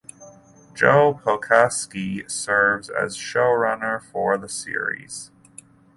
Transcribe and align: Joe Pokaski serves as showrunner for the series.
Joe 0.73 1.21
Pokaski 1.23 2.27
serves 2.27 2.89
as 2.89 3.15
showrunner 3.15 4.01
for 4.01 4.35
the 4.35 4.49
series. 4.49 5.29